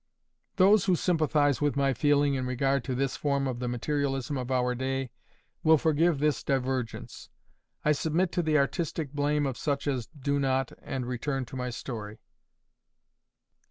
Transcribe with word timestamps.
Those 0.55 0.85
who 0.85 0.95
sympathize 0.95 1.61
with 1.61 1.75
my 1.75 1.93
feeling 1.93 2.33
in 2.33 2.47
regard 2.47 2.83
to 2.85 2.95
this 2.95 3.15
form 3.15 3.45
of 3.47 3.59
the 3.59 3.67
materialism 3.67 4.35
of 4.35 4.49
our 4.49 4.73
day, 4.73 5.11
will 5.63 5.77
forgive 5.77 6.17
this 6.17 6.43
divergence. 6.43 7.29
I 7.85 7.91
submit 7.91 8.31
to 8.31 8.41
the 8.41 8.57
artistic 8.57 9.13
blame 9.13 9.45
of 9.45 9.59
such 9.59 9.85
as 9.85 10.07
do 10.07 10.39
not, 10.39 10.71
and 10.81 11.05
return 11.05 11.45
to 11.45 11.55
my 11.55 11.69
story. 11.69 12.17